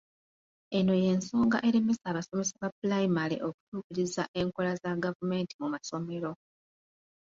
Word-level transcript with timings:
Eno 0.77 0.93
y'ensonga 1.01 1.57
eremesa 1.67 2.03
abasomesa 2.11 2.53
ba 2.61 2.69
pulayimale 2.77 3.35
okutuukiriza 3.47 4.23
enkola 4.41 4.71
za 4.81 4.91
gavumenti 5.03 5.53
mu 5.61 5.67
masomero. 5.73 6.31